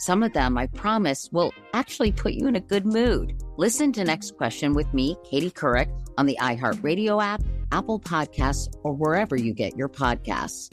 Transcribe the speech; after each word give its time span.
Some 0.00 0.22
of 0.22 0.32
them, 0.32 0.56
I 0.56 0.66
promise, 0.66 1.28
will 1.30 1.52
actually 1.74 2.10
put 2.10 2.32
you 2.32 2.46
in 2.46 2.56
a 2.56 2.60
good 2.60 2.86
mood. 2.86 3.38
Listen 3.58 3.92
to 3.92 4.02
Next 4.02 4.34
Question 4.38 4.72
with 4.72 4.92
me, 4.94 5.14
Katie 5.30 5.50
Couric, 5.50 5.90
on 6.16 6.24
the 6.24 6.38
iHeartRadio 6.40 7.22
app, 7.22 7.42
Apple 7.70 8.00
Podcasts, 8.00 8.74
or 8.82 8.94
wherever 8.94 9.36
you 9.36 9.52
get 9.52 9.76
your 9.76 9.90
podcasts. 9.90 10.70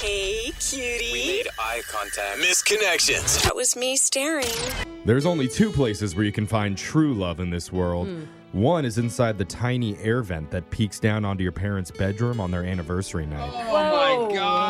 Hey, 0.00 0.52
cutie. 0.58 1.12
We 1.12 1.26
made 1.26 1.48
eye 1.58 1.82
contact. 1.86 2.38
Missed 2.38 2.64
Connections. 2.64 3.42
That 3.42 3.54
was 3.54 3.76
me 3.76 3.94
staring. 3.94 4.46
There's 5.04 5.26
only 5.26 5.48
two 5.48 5.70
places 5.70 6.16
where 6.16 6.24
you 6.24 6.32
can 6.32 6.46
find 6.46 6.78
true 6.78 7.12
love 7.12 7.40
in 7.40 7.50
this 7.50 7.70
world. 7.70 8.08
Hmm. 8.08 8.24
One 8.52 8.86
is 8.86 8.96
inside 8.96 9.36
the 9.36 9.44
tiny 9.44 9.98
air 9.98 10.22
vent 10.22 10.50
that 10.50 10.70
peeks 10.70 10.98
down 10.98 11.26
onto 11.26 11.42
your 11.42 11.52
parents' 11.52 11.90
bedroom 11.90 12.40
on 12.40 12.50
their 12.50 12.64
anniversary 12.64 13.26
night. 13.26 13.52
Oh 13.54 13.72
my 13.72 13.85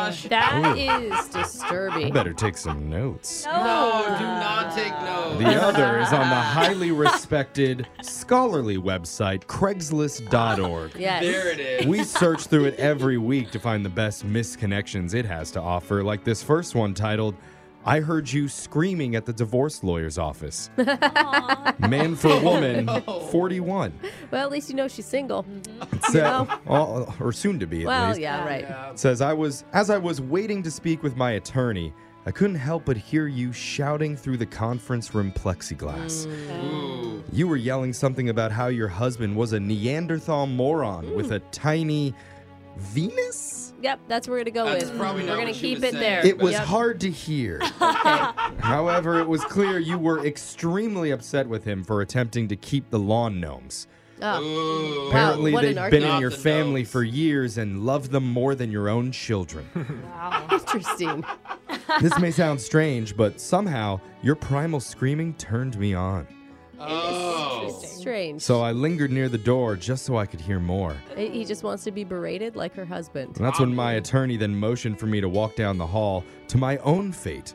gosh. 0.07 0.23
That 0.23 0.77
is 0.77 1.11
I 1.11 1.41
disturbing. 1.41 2.13
better 2.13 2.33
take 2.33 2.57
some 2.57 2.89
notes. 2.89 3.45
No, 3.45 4.15
do 4.17 4.23
not 4.23 4.73
take 4.75 4.91
notes. 5.01 5.39
The 5.39 5.61
other 5.61 5.99
is 5.99 6.11
on 6.13 6.29
the 6.29 6.35
highly 6.35 6.91
respected 6.91 7.87
scholarly 8.01 8.77
website 8.77 9.45
Craigslist.org. 9.45 10.95
Yes. 10.97 11.23
There 11.23 11.51
it 11.51 11.59
is. 11.59 11.85
We 11.87 12.03
search 12.03 12.47
through 12.47 12.65
it 12.65 12.75
every 12.79 13.17
week 13.17 13.51
to 13.51 13.59
find 13.59 13.83
the 13.83 13.89
best 13.89 14.23
missed 14.25 14.59
connections 14.59 15.13
it 15.13 15.25
has 15.25 15.51
to 15.51 15.61
offer, 15.61 16.03
like 16.03 16.23
this 16.23 16.41
first 16.43 16.75
one 16.75 16.93
titled, 16.93 17.35
I 17.85 18.01
heard 18.01 18.29
you 18.29 18.49
screaming 18.49 19.15
at 19.15 19.25
the 19.25 19.31
divorce 19.31 19.83
lawyer's 19.83 20.17
office. 20.17 20.69
Man 21.79 22.15
for 22.15 22.39
woman, 22.43 22.87
41. 23.31 23.97
Well, 24.29 24.43
at 24.43 24.51
least 24.51 24.69
you 24.69 24.75
know 24.75 24.87
she's 24.87 25.05
single. 25.05 25.45
It 25.93 26.03
said- 26.05 26.23
well, 26.65 27.07
uh, 27.19 27.23
or 27.23 27.31
soon 27.31 27.59
to 27.59 27.65
be, 27.65 27.81
at 27.81 27.87
Well, 27.87 28.07
least. 28.09 28.19
yeah, 28.19 28.43
right. 28.45 28.65
It 28.91 28.99
says, 28.99 29.21
I 29.21 29.31
was, 29.33 29.63
as 29.73 29.89
I 29.89 29.97
was 29.97 30.19
waiting 30.19 30.61
to 30.63 30.71
speak 30.71 31.01
with 31.01 31.15
my 31.15 31.31
attorney, 31.31 31.93
I 32.25 32.31
couldn't 32.31 32.57
help 32.57 32.83
but 32.83 32.97
hear 32.97 33.27
you 33.27 33.53
shouting 33.53 34.17
through 34.17 34.35
the 34.35 34.45
conference 34.45 35.15
room 35.15 35.31
plexiglass. 35.31 36.27
Mm. 36.27 36.73
Ooh. 36.73 37.23
You 37.31 37.47
were 37.47 37.55
yelling 37.55 37.93
something 37.93 38.27
about 38.27 38.51
how 38.51 38.67
your 38.67 38.89
husband 38.89 39.33
was 39.33 39.53
a 39.53 39.59
Neanderthal 39.61 40.45
moron 40.45 41.15
with 41.15 41.31
a 41.31 41.39
mm. 41.39 41.43
tiny 41.51 42.13
Venus? 42.75 43.66
Yep, 43.81 43.99
that's 44.07 44.27
what 44.27 44.33
we're 44.33 44.39
gonna 44.39 44.51
go 44.51 44.65
That's 44.65 44.85
with. 44.89 44.97
probably 44.97 45.23
we're 45.23 45.35
gonna 45.35 45.45
what 45.47 45.55
she 45.55 45.61
keep 45.75 45.77
was 45.79 45.83
it 45.89 45.91
saying. 45.93 46.01
there. 46.01 46.25
It 46.25 46.37
was 46.39 46.53
Yep. 46.53 46.63
hard 46.65 46.99
to 47.01 47.11
hear. 47.11 47.61
Okay. 47.81 48.27
However, 48.59 49.19
it 49.19 49.27
was 49.27 49.43
clear 49.45 49.77
you 49.79 49.97
were 49.97 50.25
extremely 50.25 51.11
upset 51.11 51.47
with 51.47 51.63
him 51.63 51.83
for 51.83 52.01
attempting 52.01 52.47
to 52.47 52.55
keep 52.55 52.89
the 52.89 52.99
lawn 52.99 53.39
gnomes. 53.39 53.87
Oh. 54.21 54.41
Ooh. 54.43 55.07
Apparently, 55.09 55.51
what 55.53 55.63
an 55.63 55.75
they've 55.75 55.91
been 55.91 56.03
in 56.03 56.09
argument. 56.09 56.21
your 56.21 56.29
Not 56.31 56.37
the 56.37 56.43
family 56.43 56.81
gnomes. 56.81 56.91
for 56.91 57.03
years 57.03 57.57
and 57.59 57.85
love 57.85 58.09
them 58.09 58.23
more 58.31 58.55
than 58.55 58.71
your 58.71 58.89
own 58.89 59.11
children. 59.11 59.67
Interesting. 60.51 61.23
this 62.01 62.17
may 62.19 62.31
sound 62.31 62.59
strange, 62.59 63.15
but 63.15 63.39
somehow 63.39 63.99
your 64.23 64.35
primal 64.35 64.79
screaming 64.79 65.33
turned 65.35 65.77
me 65.77 65.93
on. 65.93 66.25
Oh. 66.79 67.81
Strange. 67.83 68.41
So 68.41 68.61
I 68.61 68.71
lingered 68.71 69.11
near 69.11 69.29
the 69.29 69.37
door 69.37 69.75
just 69.75 70.05
so 70.05 70.17
I 70.17 70.25
could 70.25 70.39
hear 70.41 70.59
more. 70.59 70.95
He 71.15 71.29
he 71.29 71.45
just 71.45 71.63
wants 71.63 71.83
to 71.85 71.91
be 71.91 72.03
berated 72.03 72.55
like 72.55 72.73
her 72.75 72.85
husband. 72.85 73.37
And 73.37 73.45
that's 73.45 73.59
when 73.59 73.73
my 73.75 73.93
attorney 73.93 74.37
then 74.37 74.55
motioned 74.55 74.99
for 74.99 75.05
me 75.07 75.19
to 75.21 75.29
walk 75.29 75.55
down 75.55 75.77
the 75.77 75.87
hall 75.87 76.23
to 76.49 76.57
my 76.57 76.77
own 76.77 77.11
fate. 77.11 77.53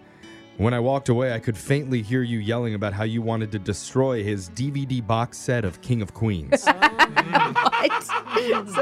When 0.58 0.74
I 0.74 0.80
walked 0.80 1.08
away, 1.08 1.32
I 1.32 1.38
could 1.38 1.56
faintly 1.56 2.02
hear 2.02 2.22
you 2.22 2.38
yelling 2.38 2.74
about 2.74 2.92
how 2.92 3.04
you 3.04 3.22
wanted 3.22 3.50
to 3.52 3.58
destroy 3.58 4.22
his 4.22 4.50
DVD 4.50 5.04
box 5.04 5.38
set 5.38 5.64
of 5.64 5.80
King 5.80 6.02
of 6.02 6.12
Queens. 6.14 6.66
Oh. 7.34 7.61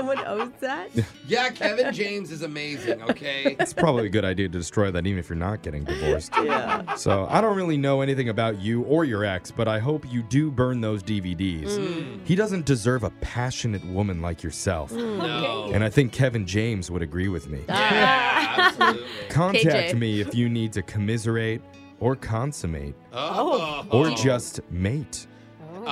What? 0.06 0.18
Someone 0.18 0.40
owes 0.40 0.52
that? 0.60 0.90
Yeah, 1.28 1.50
Kevin 1.50 1.92
James 1.94 2.32
is 2.32 2.42
amazing, 2.42 3.02
okay? 3.04 3.56
it's 3.60 3.72
probably 3.72 4.06
a 4.06 4.08
good 4.08 4.24
idea 4.24 4.48
to 4.48 4.58
destroy 4.58 4.90
that 4.90 5.06
even 5.06 5.18
if 5.20 5.28
you're 5.28 5.36
not 5.36 5.62
getting 5.62 5.84
divorced. 5.84 6.32
Yeah. 6.42 6.94
So 6.96 7.28
I 7.30 7.40
don't 7.40 7.56
really 7.56 7.76
know 7.76 8.00
anything 8.00 8.28
about 8.30 8.58
you 8.60 8.82
or 8.82 9.04
your 9.04 9.24
ex, 9.24 9.52
but 9.52 9.68
I 9.68 9.78
hope 9.78 10.10
you 10.12 10.22
do 10.24 10.50
burn 10.50 10.80
those 10.80 11.04
DVDs. 11.04 11.68
Mm. 11.78 12.26
He 12.26 12.34
doesn't 12.34 12.66
deserve 12.66 13.04
a 13.04 13.10
passionate 13.20 13.84
woman 13.84 14.20
like 14.20 14.42
yourself. 14.42 14.90
Mm. 14.90 15.18
No. 15.18 15.70
And 15.72 15.84
I 15.84 15.88
think 15.88 16.10
Kevin 16.12 16.46
James 16.46 16.90
would 16.90 17.02
agree 17.02 17.28
with 17.28 17.48
me. 17.48 17.60
Yeah, 17.68 18.56
absolutely. 18.58 19.06
Contact 19.28 19.94
KJ. 19.94 19.98
me 19.98 20.20
if 20.20 20.34
you 20.34 20.48
need 20.48 20.72
to 20.72 20.82
commiserate 20.82 21.62
or 22.00 22.16
consummate 22.16 22.94
Oh. 23.12 23.86
oh. 23.90 23.98
or 23.98 24.10
just 24.16 24.60
mate. 24.70 25.26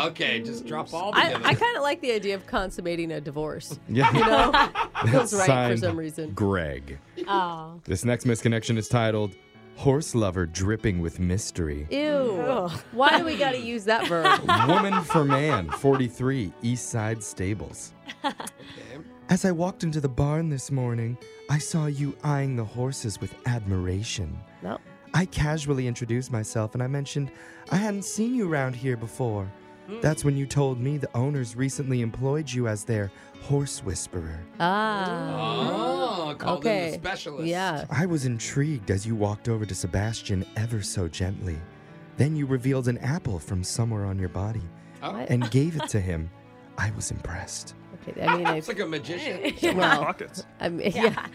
Okay, 0.07 0.41
just 0.41 0.67
drop 0.67 0.93
all 0.95 1.13
I, 1.15 1.25
together. 1.25 1.47
I 1.47 1.55
kind 1.55 1.77
of 1.77 1.83
like 1.83 2.01
the 2.01 2.13
idea 2.13 2.35
of 2.35 2.47
consummating 2.47 3.13
a 3.13 3.21
divorce. 3.21 3.79
Yeah. 3.89 4.13
You 4.13 4.21
know? 4.21 4.53
Feels 5.11 5.33
right 5.35 5.41
for 5.41 5.47
Signed, 5.47 5.81
some 5.81 5.97
reason. 5.97 6.33
Greg. 6.33 6.99
Oh. 7.27 7.81
This 7.85 8.05
next 8.05 8.27
missed 8.27 8.43
connection 8.43 8.77
is 8.77 8.89
titled 8.89 9.35
Horse 9.77 10.15
Lover 10.15 10.45
Dripping 10.47 11.01
with 11.01 11.19
Mystery. 11.19 11.87
Ew. 11.91 12.69
Why 12.93 13.19
do 13.19 13.25
we 13.25 13.37
got 13.37 13.53
to 13.53 13.59
use 13.59 13.85
that 13.85 14.07
verb? 14.07 14.41
Woman 14.69 15.03
for 15.05 15.25
Man, 15.25 15.71
43, 15.71 16.53
East 16.63 16.91
Side 16.91 17.23
Stables. 17.23 17.95
As 19.31 19.45
I 19.45 19.53
walked 19.53 19.85
into 19.85 20.01
the 20.01 20.09
barn 20.09 20.49
this 20.49 20.71
morning, 20.71 21.17
I 21.51 21.59
saw 21.59 21.87
you 21.87 22.17
eyeing 22.23 22.57
the 22.57 22.65
horses 22.65 23.21
with 23.21 23.35
admiration. 23.47 24.39
No. 24.63 24.79
I 25.15 25.25
casually 25.27 25.87
introduced 25.87 26.31
myself 26.31 26.75
and 26.75 26.83
I 26.83 26.87
mentioned 26.87 27.31
I 27.71 27.77
hadn't 27.77 28.05
seen 28.05 28.35
you 28.35 28.51
around 28.51 28.75
here 28.77 28.97
before. 28.97 29.51
That's 30.03 30.25
when 30.25 30.37
you 30.37 30.47
told 30.47 30.79
me 30.81 30.99
the 30.99 31.09
owners 31.17 31.57
recently 31.57 32.03
employed 32.03 32.51
you 32.51 32.69
as 32.69 32.85
their 32.85 33.11
horse 33.43 33.83
whisperer. 33.83 34.39
Ah. 34.61 36.29
Oh, 36.31 36.35
called 36.35 36.59
Okay. 36.59 36.87
in 36.87 36.93
the 36.93 36.99
specialist. 36.99 37.47
Yeah. 37.47 37.85
I 37.91 38.05
was 38.07 38.27
intrigued 38.27 38.91
as 38.91 39.07
you 39.07 39.15
walked 39.17 39.49
over 39.49 39.65
to 39.65 39.75
Sebastian 39.75 40.45
ever 40.57 40.83
so 40.83 41.09
gently. 41.09 41.59
Then 42.19 42.37
you 42.37 42.47
revealed 42.47 42.89
an 42.89 42.99
apple 42.99 43.39
from 43.39 43.65
somewhere 43.65 44.05
on 44.05 44.19
your 44.19 44.29
body 44.29 44.63
Oh. 45.03 45.15
and 45.29 45.51
gave 45.51 45.77
it 45.77 45.89
to 45.91 46.01
him. 46.11 46.31
I 46.77 46.91
was 46.93 47.11
impressed. 47.11 47.75
Okay, 48.09 48.23
I 48.25 48.37
mean, 48.37 48.47
It's 48.59 48.69
like 48.69 48.81
a 48.81 48.87
magician. 48.87 49.55
well, 49.77 50.05
Pockets. 50.05 50.45
I 50.61 50.69
mean, 50.69 50.93
yeah. 50.95 51.27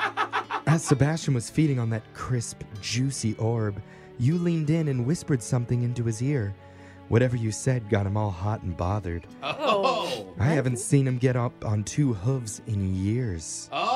As 0.66 0.84
Sebastian 0.84 1.34
was 1.34 1.50
feeding 1.50 1.78
on 1.78 1.90
that 1.90 2.02
crisp, 2.14 2.62
juicy 2.80 3.34
orb, 3.34 3.80
you 4.18 4.36
leaned 4.38 4.70
in 4.70 4.88
and 4.88 5.04
whispered 5.06 5.42
something 5.42 5.82
into 5.82 6.04
his 6.04 6.22
ear. 6.22 6.54
Whatever 7.08 7.36
you 7.36 7.50
said 7.50 7.88
got 7.88 8.06
him 8.06 8.16
all 8.18 8.30
hot 8.30 8.62
and 8.62 8.76
bothered. 8.76 9.26
Oh. 9.42 10.34
I 10.38 10.46
haven't 10.48 10.78
seen 10.78 11.06
him 11.06 11.16
get 11.18 11.36
up 11.36 11.64
on 11.64 11.84
two 11.84 12.12
hooves 12.12 12.60
in 12.66 12.94
years. 12.94 13.70
Oh, 13.72 13.87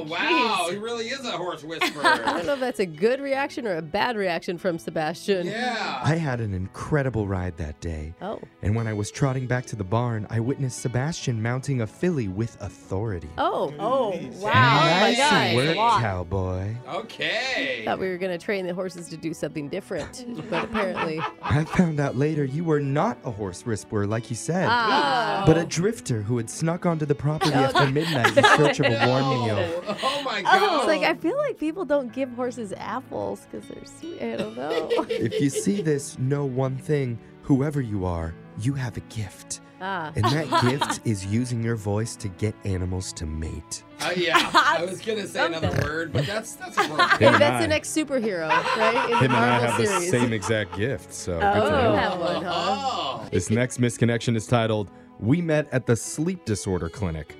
wow. 0.00 0.68
He 0.70 0.76
really 0.76 1.06
is 1.06 1.24
a 1.24 1.30
horse 1.32 1.62
whisperer. 1.64 2.02
I 2.04 2.16
don't 2.32 2.46
know 2.46 2.54
if 2.54 2.60
that's 2.60 2.80
a 2.80 2.86
good 2.86 3.20
reaction 3.20 3.66
or 3.66 3.76
a 3.76 3.82
bad 3.82 4.16
reaction 4.16 4.58
from 4.58 4.78
Sebastian. 4.78 5.46
yeah. 5.46 6.00
I 6.02 6.16
had 6.16 6.40
an 6.40 6.54
incredible 6.54 7.26
ride 7.28 7.56
that 7.58 7.80
day. 7.80 8.14
Oh. 8.22 8.40
And 8.62 8.74
when 8.74 8.86
I 8.86 8.92
was 8.92 9.10
trotting 9.10 9.46
back 9.46 9.66
to 9.66 9.76
the 9.76 9.84
barn, 9.84 10.26
I 10.30 10.40
witnessed 10.40 10.80
Sebastian 10.80 11.42
mounting 11.42 11.80
a 11.82 11.86
filly 11.86 12.28
with 12.28 12.56
authority. 12.60 13.28
Oh. 13.38 13.72
Oh, 13.78 14.10
Wow. 14.40 14.50
Oh 14.50 14.50
my 14.50 15.14
nice 15.14 15.16
God. 15.18 15.54
work, 15.56 15.76
cowboy. 15.76 16.74
Okay. 16.88 17.82
Thought 17.84 17.98
we 17.98 18.08
were 18.08 18.18
going 18.18 18.36
to 18.36 18.42
train 18.44 18.66
the 18.66 18.74
horses 18.74 19.08
to 19.08 19.16
do 19.16 19.32
something 19.34 19.68
different, 19.68 20.24
but 20.50 20.64
apparently. 20.64 21.20
I 21.42 21.64
found 21.64 22.00
out 22.00 22.16
later 22.16 22.44
you 22.44 22.64
were 22.64 22.80
not 22.80 23.18
a 23.24 23.30
horse 23.30 23.64
whisperer 23.64 24.06
like 24.06 24.30
you 24.30 24.36
said, 24.36 24.66
Ah. 24.68 25.44
but 25.46 25.56
a 25.56 25.64
drifter 25.64 26.22
who 26.22 26.36
had 26.36 26.50
snuck 26.50 26.86
onto 26.86 27.06
the 27.06 27.14
property 27.14 27.52
after 27.54 27.90
midnight 27.90 28.36
in 28.36 28.44
search 28.44 28.80
of 28.80 28.86
a 28.86 29.06
warm 29.06 29.44
meal. 29.44 29.85
Oh, 29.88 29.98
oh 30.02 30.22
my 30.22 30.42
God. 30.42 30.78
It's 30.78 30.86
like, 30.86 31.02
I 31.02 31.14
feel 31.14 31.36
like 31.36 31.58
people 31.58 31.84
don't 31.84 32.12
give 32.12 32.30
horses 32.32 32.72
apples 32.76 33.46
because 33.50 33.68
they're 33.68 33.84
sweet. 33.84 34.22
I 34.22 34.36
don't 34.36 34.56
know. 34.56 34.88
If 35.08 35.40
you 35.40 35.50
see 35.50 35.82
this, 35.82 36.18
know 36.18 36.44
one 36.44 36.76
thing 36.78 37.18
whoever 37.42 37.80
you 37.80 38.04
are, 38.04 38.34
you 38.60 38.72
have 38.74 38.96
a 38.96 39.00
gift. 39.00 39.60
ah. 39.80 40.10
And 40.16 40.24
that 40.26 40.48
gift 40.68 41.00
is 41.04 41.24
using 41.26 41.62
your 41.62 41.76
voice 41.76 42.16
to 42.16 42.28
get 42.28 42.54
animals 42.64 43.12
to 43.14 43.26
mate. 43.26 43.84
Uh, 44.00 44.12
yeah. 44.16 44.50
I 44.54 44.84
was 44.84 45.00
going 45.00 45.18
to 45.18 45.28
say 45.28 45.46
another 45.46 45.70
word, 45.82 46.12
but 46.12 46.26
that's 46.26 46.54
that's 46.56 46.76
appropriate. 46.76 47.18
Him 47.20 47.32
Hey, 47.34 47.38
that's 47.38 47.56
I- 47.56 47.60
the 47.62 47.68
next 47.68 47.96
superhero, 47.96 48.48
right? 48.48 49.04
In 49.04 49.10
the 49.12 49.16
Him 49.18 49.24
and 49.32 49.36
I 49.36 49.58
Marvel 49.60 49.70
have 49.70 49.78
the 49.78 50.00
same 50.00 50.32
exact 50.32 50.76
gift, 50.76 51.12
so 51.14 51.34
Oh, 51.34 51.38
good 51.54 51.68
for 51.70 51.80
you 51.80 51.96
him. 52.12 52.20
one, 52.20 52.44
huh? 52.44 52.52
Oh. 53.22 53.28
This 53.30 53.50
next 53.50 53.78
missed 53.78 53.98
connection 53.98 54.34
is 54.36 54.46
titled 54.46 54.90
We 55.20 55.40
Met 55.40 55.68
at 55.72 55.86
the 55.86 55.96
Sleep 55.96 56.44
Disorder 56.44 56.88
Clinic. 56.88 57.36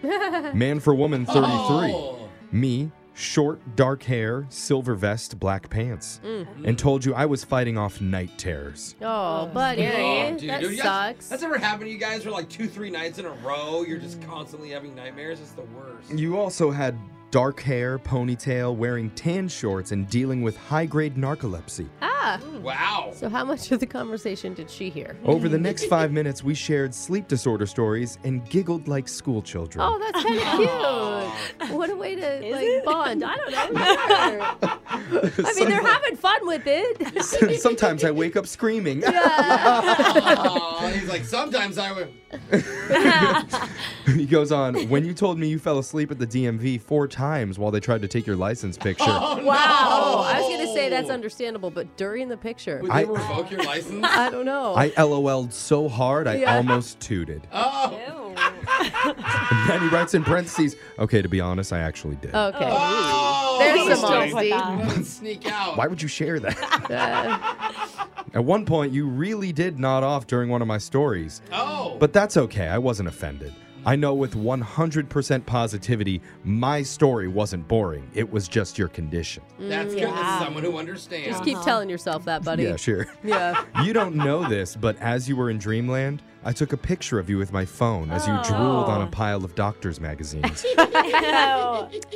Man 0.55 0.79
for 0.81 0.95
woman 0.95 1.27
33. 1.27 1.45
Oh. 1.45 2.26
Me, 2.57 2.91
short, 3.13 3.61
dark 3.77 4.03
hair, 4.03 4.47
silver 4.49 4.95
vest, 4.95 5.39
black 5.39 5.69
pants. 5.69 6.21
Mm. 6.25 6.47
And 6.65 6.79
told 6.79 7.05
you 7.05 7.15
I 7.15 7.27
was 7.27 7.45
fighting 7.45 7.77
off 7.77 8.01
night 8.01 8.31
terrors. 8.39 8.95
Oh, 9.03 9.47
buddy. 9.47 9.87
Oh, 9.87 10.37
dude, 10.39 10.49
that 10.49 10.61
dude, 10.61 10.71
you 10.73 10.77
guys- 10.79 11.17
sucks. 11.17 11.29
That's 11.29 11.43
ever 11.43 11.59
happened 11.59 11.87
to 11.89 11.91
you 11.93 11.99
guys 11.99 12.25
for 12.25 12.31
like 12.31 12.49
two, 12.49 12.67
three 12.67 12.91
nights 12.91 13.19
in 13.19 13.27
a 13.27 13.31
row? 13.31 13.85
You're 13.87 13.99
just 13.99 14.23
constantly 14.23 14.71
having 14.71 14.95
nightmares? 14.95 15.41
It's 15.41 15.53
the 15.53 15.63
worst. 15.77 16.11
You 16.19 16.39
also 16.39 16.71
had 16.71 16.99
dark 17.31 17.61
hair, 17.61 17.99
ponytail, 17.99 18.75
wearing 18.75 19.11
tan 19.11 19.49
shorts, 19.49 19.93
and 19.93 20.09
dealing 20.09 20.43
with 20.43 20.57
high 20.57 20.87
grade 20.87 21.17
narcolepsy. 21.17 21.89
ah. 22.03 22.41
Wow. 22.61 23.13
So, 23.15 23.29
how 23.29 23.45
much 23.45 23.71
of 23.71 23.79
the 23.79 23.87
conversation 23.87 24.53
did 24.53 24.69
she 24.69 24.91
hear? 24.91 25.17
Over 25.25 25.49
the 25.49 25.59
next 25.59 25.85
five 25.97 26.11
minutes, 26.11 26.43
we 26.43 26.55
shared 26.55 26.93
sleep 26.93 27.29
disorder 27.29 27.67
stories 27.67 28.19
and 28.25 28.49
giggled 28.51 28.89
like 28.89 29.07
school 29.07 29.41
children. 29.43 29.87
Oh, 29.89 29.97
that's 30.01 30.25
kind 30.25 30.39
of 30.41 31.61
cute. 31.61 31.77
What 31.79 31.91
a 31.91 31.95
way 31.95 32.17
to 32.17 32.51
like 32.51 32.85
bond. 32.85 33.23
I 33.25 33.37
don't 33.37 33.75
know. 33.75 34.57
Sure. 34.67 34.79
I 35.45 35.53
mean, 35.55 35.69
they're 35.69 35.83
having 35.87 36.17
fun 36.17 36.47
with 36.47 36.63
it. 36.67 37.61
Sometimes 37.61 38.05
I 38.05 38.11
wake 38.11 38.37
up 38.37 38.47
screaming. 38.47 39.03
Oh, 39.07 40.91
he's 40.95 41.09
like, 41.09 41.25
sometimes 41.25 41.79
I 41.79 41.93
would. 41.93 42.13
he 44.15 44.27
goes 44.27 44.53
on, 44.53 44.89
When 44.89 45.05
you 45.05 45.15
told 45.15 45.39
me 45.39 45.49
you 45.49 45.59
fell 45.59 45.79
asleep 45.79 46.11
at 46.11 46.19
the 46.19 46.27
DMV 46.27 46.81
four 46.81 47.09
times 47.09 47.59
while 47.59 47.71
they 47.71 47.81
tried 47.81 48.03
to 48.03 48.09
take 48.09 48.27
your 48.27 48.37
license 48.37 48.77
picture, 48.77 49.05
Oh, 49.07 49.43
wow. 49.45 50.23
I 50.27 50.41
was 50.41 50.49
gonna 50.57 50.73
say 50.75 50.89
that's 50.89 51.11
understandable, 51.11 51.71
but 51.71 51.97
during 51.97 52.29
the 52.29 52.37
picture, 52.37 52.81
Would 52.83 52.91
I- 52.91 53.05
they 53.05 53.11
revoke 53.11 53.51
your 53.51 53.63
license? 53.63 54.05
I 54.05 54.31
don't 54.31 54.45
know. 54.47 54.75
I 54.75 54.93
LOL'd 54.97 55.53
so 55.53 55.89
hard 55.89 56.27
I 56.27 56.37
Yeah. 56.37 56.57
almost 56.57 57.01
tooted. 57.01 57.47
Oh. 57.53 58.03
And 58.79 59.71
then 59.71 59.81
he 59.81 59.89
writes 59.89 60.15
in 60.15 60.25
parentheses, 60.25 60.77
Okay, 60.99 61.23
to 61.23 61.29
be 61.29 61.41
honest, 61.41 61.73
I 61.73 61.79
actually 61.81 62.17
did. 62.17 62.35
okay. 62.35 62.69
Oh. 62.71 63.26
There's 63.59 64.01
some 64.01 64.13
honesty. 64.13 65.05
Sneak 65.05 65.47
out. 65.51 65.77
Why 65.77 65.87
would 65.87 66.01
you 66.01 66.09
share 66.09 66.41
that? 66.41 68.17
At 68.35 68.45
one 68.45 68.67
point, 68.67 68.93
you 68.93 69.07
really 69.09 69.53
did 69.53 69.79
nod 69.79 70.03
off 70.03 70.27
during 70.27 70.51
one 70.51 70.61
of 70.63 70.69
my 70.69 70.79
stories. 70.79 71.41
Oh. 71.53 71.97
But 71.99 72.13
that's 72.13 72.37
okay. 72.37 72.69
I 72.69 72.79
wasn't 72.79 73.09
offended. 73.09 73.55
I 73.87 73.95
know 73.95 74.15
with 74.15 74.35
100% 74.35 75.47
positivity, 75.47 76.21
my 76.43 76.83
story 76.83 77.29
wasn't 77.29 77.69
boring. 77.69 78.11
It 78.15 78.29
was 78.29 78.49
just 78.49 78.77
your 78.77 78.89
condition. 78.89 79.45
that's 79.61 79.95
mm, 79.95 80.01
good. 80.01 80.09
That's 80.09 80.45
someone 80.45 80.65
who 80.65 80.77
understands. 80.77 81.29
just 81.29 81.45
keep 81.45 81.55
uh-huh. 81.59 81.65
telling 81.65 81.89
yourself 81.89 82.25
that, 82.25 82.43
buddy. 82.43 82.65
Yeah, 82.65 82.75
sure. 82.77 83.07
Yeah. 83.23 83.65
You 83.85 83.93
don't 83.93 84.17
know 84.17 84.49
this, 84.49 84.75
but 84.75 84.97
as 85.01 85.29
you 85.29 85.37
were 85.37 85.51
in 85.51 85.59
Dreamland, 85.59 86.23
I 86.45 86.53
took 86.53 86.73
a 86.73 86.77
picture 86.77 87.21
of 87.21 87.31
you 87.31 87.39
with 87.39 87.53
my 87.53 87.65
phone 87.65 88.11
as 88.11 88.27
you 88.27 88.33
oh. 88.33 88.43
drooled 88.43 88.89
on 88.89 89.03
a 89.03 89.07
pile 89.07 89.45
of 89.45 89.55
doctor's 89.55 90.01
magazines. 90.01 90.65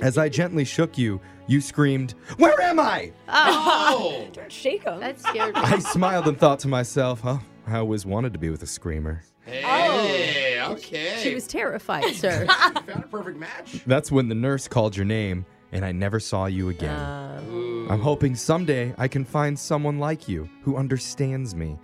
as 0.02 0.18
I 0.18 0.28
gently 0.28 0.64
shook 0.64 0.98
you, 0.98 1.20
you 1.46 1.60
screamed, 1.60 2.14
Where 2.36 2.60
am 2.60 2.80
I? 2.80 3.12
Oh. 3.28 4.28
Don't 4.32 4.50
Shake 4.50 4.84
them. 4.84 4.98
That 4.98 5.20
scared 5.20 5.54
me. 5.54 5.60
I 5.60 5.78
smiled 5.78 6.26
and 6.26 6.38
thought 6.38 6.58
to 6.60 6.68
myself, 6.68 7.20
huh, 7.20 7.38
I 7.66 7.78
always 7.78 8.04
wanted 8.04 8.32
to 8.32 8.40
be 8.40 8.50
with 8.50 8.62
a 8.64 8.66
screamer. 8.66 9.22
Hey, 9.46 10.39
okay. 10.72 11.18
She 11.22 11.34
was 11.34 11.46
terrified, 11.46 12.14
sir. 12.14 12.42
You 12.42 12.46
found 12.82 13.04
a 13.04 13.08
perfect 13.08 13.38
match. 13.38 13.82
That's 13.86 14.10
when 14.10 14.28
the 14.28 14.34
nurse 14.34 14.68
called 14.68 14.96
your 14.96 15.06
name, 15.06 15.44
and 15.72 15.84
I 15.84 15.92
never 15.92 16.20
saw 16.20 16.46
you 16.46 16.68
again. 16.68 16.98
Um, 16.98 17.86
I'm 17.90 18.00
hoping 18.00 18.34
someday 18.34 18.94
I 18.98 19.08
can 19.08 19.24
find 19.24 19.58
someone 19.58 19.98
like 19.98 20.28
you 20.28 20.48
who 20.62 20.76
understands 20.76 21.54
me. 21.54 21.78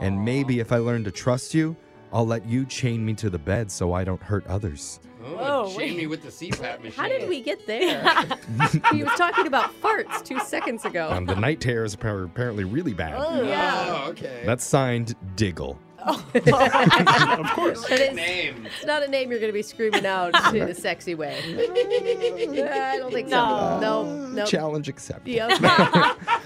And 0.00 0.24
maybe 0.24 0.58
if 0.58 0.72
I 0.72 0.78
learn 0.78 1.04
to 1.04 1.10
trust 1.10 1.52
you, 1.54 1.76
I'll 2.12 2.26
let 2.26 2.46
you 2.46 2.64
chain 2.66 3.04
me 3.04 3.14
to 3.14 3.30
the 3.30 3.38
bed 3.38 3.70
so 3.70 3.92
I 3.92 4.04
don't 4.04 4.22
hurt 4.22 4.46
others. 4.46 5.00
Oh, 5.24 5.68
Whoa, 5.68 5.78
chain 5.78 5.96
me 5.96 6.06
with 6.06 6.22
the 6.22 6.28
CPAP 6.28 6.82
machine. 6.82 6.92
how 6.96 7.08
did 7.08 7.28
we 7.28 7.40
get 7.40 7.66
there? 7.66 8.02
he 8.92 9.02
was 9.02 9.12
talking 9.16 9.46
about 9.46 9.72
farts 9.80 10.24
two 10.24 10.40
seconds 10.40 10.84
ago. 10.84 11.10
Um, 11.10 11.26
the 11.26 11.36
night 11.36 11.60
terrors 11.60 11.96
are 12.02 12.24
apparently 12.24 12.64
really 12.64 12.92
bad. 12.92 13.14
Oh, 13.16 13.42
yeah. 13.42 14.02
Oh, 14.04 14.10
okay. 14.10 14.42
That's 14.44 14.64
signed 14.64 15.14
Diggle. 15.36 15.78
of 16.06 17.46
course. 17.52 17.90
It 17.90 18.00
is- 18.00 18.14
name. 18.16 18.66
It's 18.66 18.84
not 18.86 19.02
a 19.02 19.08
name 19.08 19.30
you're 19.30 19.40
going 19.40 19.50
to 19.50 19.54
be 19.54 19.62
screaming 19.62 20.06
out 20.06 20.34
in 20.54 20.62
a 20.62 20.74
sexy 20.74 21.14
way. 21.14 21.36
I 21.46 22.96
don't 22.98 23.12
think 23.12 23.28
so. 23.28 23.78
No, 23.80 24.04
no. 24.04 24.44
Challenge 24.46 24.88
accepted. 24.88 25.32
Yep. 25.32 25.60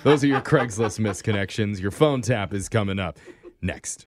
Those 0.02 0.22
are 0.24 0.26
your 0.26 0.40
Craigslist 0.40 0.98
missed 0.98 1.24
connections. 1.24 1.80
Your 1.80 1.90
phone 1.90 2.22
tap 2.22 2.52
is 2.52 2.68
coming 2.68 2.98
up 2.98 3.18
next. 3.62 4.06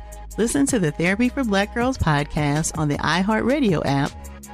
Listen 0.37 0.65
to 0.67 0.79
the 0.79 0.91
Therapy 0.91 1.27
for 1.27 1.43
Black 1.43 1.73
Girls 1.73 1.97
podcast 1.97 2.77
on 2.77 2.87
the 2.87 2.97
iHeartRadio 2.99 3.81
app, 3.83 4.11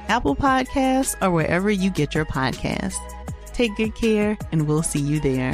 Apple 0.08 0.34
Podcasts, 0.34 1.14
or 1.22 1.30
wherever 1.30 1.70
you 1.70 1.88
get 1.88 2.16
your 2.16 2.24
podcasts. 2.24 2.98
Take 3.52 3.76
good 3.76 3.94
care, 3.94 4.36
and 4.50 4.66
we'll 4.66 4.82
see 4.82 4.98
you 4.98 5.20
there. 5.20 5.52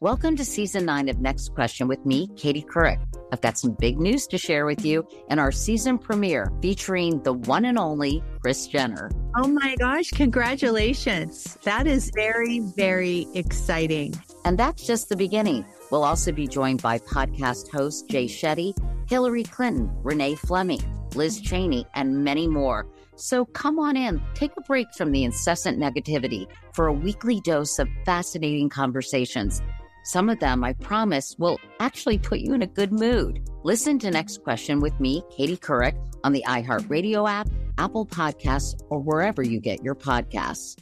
Welcome 0.00 0.34
to 0.36 0.44
season 0.44 0.84
nine 0.86 1.08
of 1.08 1.20
Next 1.20 1.54
Question 1.54 1.86
with 1.86 2.04
me, 2.04 2.28
Katie 2.36 2.62
Couric. 2.64 2.98
I've 3.32 3.40
got 3.40 3.56
some 3.56 3.76
big 3.78 3.98
news 3.98 4.26
to 4.26 4.38
share 4.38 4.66
with 4.66 4.84
you 4.84 5.06
in 5.30 5.38
our 5.38 5.52
season 5.52 5.98
premiere 5.98 6.50
featuring 6.60 7.22
the 7.22 7.32
one 7.32 7.64
and 7.64 7.78
only 7.78 8.24
Kris 8.40 8.66
Jenner. 8.66 9.10
Oh 9.36 9.46
my 9.46 9.76
gosh, 9.78 10.10
congratulations. 10.10 11.56
That 11.62 11.86
is 11.86 12.10
very, 12.14 12.60
very 12.76 13.28
exciting. 13.34 14.14
And 14.46 14.56
that's 14.56 14.86
just 14.86 15.08
the 15.08 15.16
beginning. 15.16 15.66
We'll 15.90 16.04
also 16.04 16.30
be 16.30 16.46
joined 16.46 16.80
by 16.80 17.00
podcast 17.00 17.68
host 17.68 18.08
Jay 18.08 18.26
Shetty, 18.26 18.78
Hillary 19.10 19.42
Clinton, 19.42 19.90
Renee 20.04 20.36
Fleming, 20.36 20.80
Liz 21.16 21.40
Cheney, 21.40 21.84
and 21.94 22.22
many 22.22 22.46
more. 22.46 22.86
So 23.16 23.46
come 23.46 23.80
on 23.80 23.96
in, 23.96 24.22
take 24.34 24.52
a 24.56 24.60
break 24.60 24.86
from 24.96 25.10
the 25.10 25.24
incessant 25.24 25.80
negativity 25.80 26.46
for 26.74 26.86
a 26.86 26.92
weekly 26.92 27.40
dose 27.40 27.80
of 27.80 27.88
fascinating 28.04 28.68
conversations. 28.68 29.60
Some 30.04 30.28
of 30.28 30.38
them, 30.38 30.62
I 30.62 30.74
promise, 30.74 31.34
will 31.40 31.58
actually 31.80 32.18
put 32.18 32.38
you 32.38 32.54
in 32.54 32.62
a 32.62 32.68
good 32.68 32.92
mood. 32.92 33.50
Listen 33.64 33.98
to 33.98 34.12
Next 34.12 34.44
Question 34.44 34.78
with 34.78 35.00
me, 35.00 35.24
Katie 35.36 35.56
Couric, 35.56 35.96
on 36.22 36.32
the 36.32 36.44
iHeartRadio 36.46 37.28
app, 37.28 37.48
Apple 37.78 38.06
Podcasts, 38.06 38.80
or 38.90 39.00
wherever 39.00 39.42
you 39.42 39.58
get 39.58 39.82
your 39.82 39.96
podcasts. 39.96 40.76